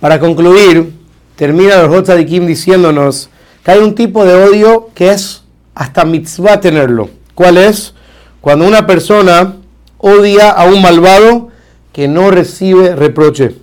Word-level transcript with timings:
Para 0.00 0.20
concluir, 0.20 0.92
termina 1.34 1.82
los 1.82 2.04
Kim 2.26 2.46
diciéndonos 2.46 3.30
que 3.64 3.70
hay 3.72 3.80
un 3.80 3.94
tipo 3.94 4.24
de 4.24 4.34
odio 4.34 4.90
que 4.94 5.10
es 5.10 5.42
hasta 5.74 6.04
mitzvah 6.04 6.60
tenerlo. 6.60 7.10
¿Cuál 7.34 7.58
es? 7.58 7.94
Cuando 8.40 8.66
una 8.66 8.86
persona 8.86 9.56
odia 9.98 10.50
a 10.50 10.64
un 10.66 10.80
malvado 10.80 11.48
que 11.92 12.06
no 12.06 12.30
recibe 12.30 12.94
reproche. 12.94 13.56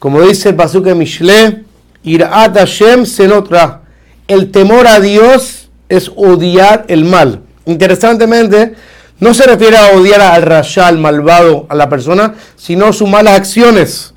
Como 0.00 0.22
dice 0.22 0.50
el 0.50 0.56
Pasuk 0.56 0.86
Mishle, 0.86 1.64
Irat 2.02 2.56
Hashem 2.56 3.06
senotra. 3.06 3.82
El 4.26 4.50
temor 4.50 4.88
a 4.88 4.98
Dios 4.98 5.68
es 5.88 6.10
odiar 6.16 6.84
el 6.88 7.04
mal. 7.04 7.42
Interesantemente, 7.64 8.74
no 9.20 9.34
se 9.34 9.46
refiere 9.46 9.76
a 9.76 9.96
odiar 9.96 10.20
al 10.20 10.42
rasha, 10.42 10.88
al 10.88 10.98
malvado, 10.98 11.66
a 11.68 11.76
la 11.76 11.88
persona, 11.88 12.34
sino 12.56 12.92
sus 12.92 13.08
malas 13.08 13.36
acciones. 13.36 14.14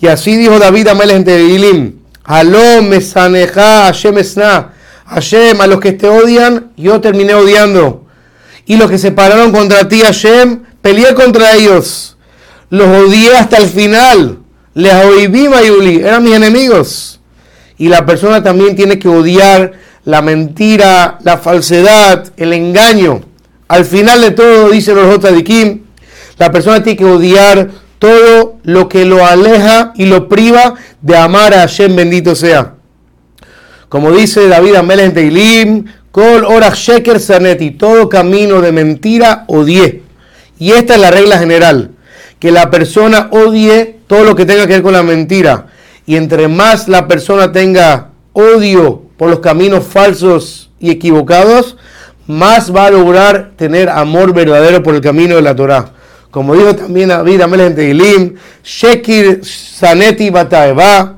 Y 0.00 0.06
así 0.06 0.36
dijo 0.36 0.58
David 0.58 0.88
a 0.88 0.94
Melech 0.94 1.26
en 1.26 2.00
Aló 2.24 2.82
mesaneja 2.82 3.84
Hashem 3.84 4.18
esna. 4.18 4.72
Hashem, 5.06 5.60
a 5.60 5.66
los 5.66 5.80
que 5.80 5.92
te 5.92 6.06
odian, 6.06 6.72
yo 6.76 7.00
terminé 7.00 7.34
odiando. 7.34 8.04
Y 8.66 8.76
los 8.76 8.90
que 8.90 8.98
se 8.98 9.12
pararon 9.12 9.50
contra 9.50 9.88
ti, 9.88 10.00
Hashem, 10.00 10.64
peleé 10.82 11.14
contra 11.14 11.54
ellos. 11.54 12.18
Los 12.68 12.86
odié 12.86 13.34
hasta 13.34 13.56
el 13.56 13.66
final. 13.66 14.40
Les 14.74 14.94
oí 14.94 15.28
Mayuli, 15.48 15.96
eran 16.02 16.22
mis 16.22 16.34
enemigos. 16.34 17.20
Y 17.78 17.88
la 17.88 18.04
persona 18.04 18.42
también 18.42 18.76
tiene 18.76 18.98
que 18.98 19.08
odiar 19.08 19.72
la 20.04 20.20
mentira, 20.20 21.18
la 21.22 21.38
falsedad, 21.38 22.30
el 22.36 22.52
engaño. 22.52 23.22
Al 23.68 23.84
final 23.84 24.20
de 24.20 24.32
todo, 24.32 24.70
dice 24.70 24.94
los 24.94 25.18
Kim, 25.42 25.84
la 26.36 26.52
persona 26.52 26.82
tiene 26.82 26.98
que 26.98 27.04
odiar 27.04 27.70
todo 27.98 28.56
lo 28.62 28.88
que 28.88 29.04
lo 29.04 29.26
aleja 29.26 29.92
y 29.96 30.06
lo 30.06 30.28
priva 30.28 30.74
de 31.00 31.16
amar 31.16 31.54
a 31.54 31.60
Hashem, 31.60 31.96
bendito 31.96 32.34
sea. 32.34 32.74
Como 33.88 34.12
dice 34.12 34.48
David 34.48 34.76
Amel 34.76 35.00
en 35.00 35.14
Teilim, 35.14 35.84
Kol 36.10 36.44
ora 36.44 36.70
sheker 36.74 37.20
todo 37.78 38.08
camino 38.08 38.60
de 38.60 38.72
mentira 38.72 39.44
odie. 39.46 40.02
Y 40.58 40.72
esta 40.72 40.94
es 40.94 41.00
la 41.00 41.10
regla 41.10 41.38
general, 41.38 41.92
que 42.38 42.50
la 42.50 42.70
persona 42.70 43.28
odie 43.30 43.98
todo 44.06 44.24
lo 44.24 44.34
que 44.34 44.44
tenga 44.44 44.66
que 44.66 44.74
ver 44.74 44.82
con 44.82 44.94
la 44.94 45.02
mentira. 45.02 45.66
Y 46.06 46.16
entre 46.16 46.48
más 46.48 46.88
la 46.88 47.06
persona 47.06 47.52
tenga 47.52 48.08
odio 48.32 49.02
por 49.16 49.30
los 49.30 49.40
caminos 49.40 49.84
falsos 49.84 50.70
y 50.80 50.90
equivocados, 50.90 51.76
más 52.26 52.74
va 52.74 52.86
a 52.86 52.90
lograr 52.90 53.52
tener 53.56 53.88
amor 53.88 54.32
verdadero 54.32 54.82
por 54.82 54.94
el 54.94 55.00
camino 55.00 55.36
de 55.36 55.42
la 55.42 55.54
Torah. 55.54 55.92
Como 56.30 56.54
dijo 56.54 56.76
también 56.76 57.08
David 57.08 57.40
Amel 57.40 57.60
en 57.78 58.34
Shekir 58.62 59.40
Saneti 59.44 60.30
Bataeva, 60.30 61.16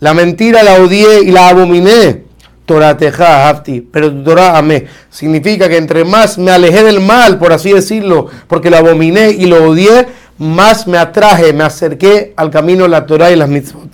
la 0.00 0.14
mentira 0.14 0.62
la 0.62 0.74
odié 0.74 1.22
y 1.22 1.30
la 1.30 1.48
abominé. 1.48 2.28
Torateja 2.68 3.48
Hafti, 3.48 3.80
pero 3.80 4.12
tu 4.12 4.22
Torah 4.22 4.58
amé. 4.58 4.86
Significa 5.08 5.70
que 5.70 5.78
entre 5.78 6.04
más 6.04 6.36
me 6.36 6.50
alejé 6.50 6.82
del 6.84 7.00
mal, 7.00 7.38
por 7.38 7.50
así 7.50 7.72
decirlo, 7.72 8.26
porque 8.46 8.68
lo 8.68 8.76
abominé 8.76 9.30
y 9.30 9.46
lo 9.46 9.70
odié, 9.70 10.06
más 10.36 10.86
me 10.86 10.98
atraje, 10.98 11.54
me 11.54 11.64
acerqué 11.64 12.34
al 12.36 12.50
camino 12.50 12.82
de 12.82 12.90
la 12.90 13.06
Torah 13.06 13.30
y 13.30 13.36
las 13.36 13.48
mitzvot. 13.48 13.88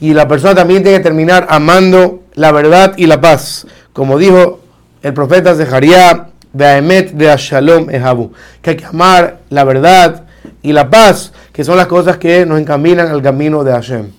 Y 0.00 0.14
la 0.14 0.26
persona 0.26 0.54
también 0.54 0.82
tiene 0.82 0.98
que 0.98 1.04
terminar 1.04 1.48
amando 1.50 2.22
la 2.32 2.50
verdad 2.50 2.94
y 2.96 3.06
la 3.06 3.20
paz. 3.20 3.66
Como 3.92 4.16
dijo 4.16 4.60
el 5.02 5.12
profeta 5.12 5.54
Zeharia, 5.54 6.28
Behemet 6.52 7.12
de 7.12 7.34
Shalom 7.36 7.90
Ehabu, 7.90 8.32
que 8.62 8.70
hay 8.70 8.76
que 8.76 8.84
amar 8.84 9.38
la 9.50 9.64
verdad 9.64 10.24
y 10.62 10.72
la 10.72 10.88
paz, 10.88 11.32
que 11.52 11.64
son 11.64 11.76
las 11.76 11.86
cosas 11.86 12.16
que 12.16 12.46
nos 12.46 12.58
encaminan 12.60 13.08
al 13.08 13.22
camino 13.22 13.64
de 13.64 13.72
Hashem. 13.72 14.17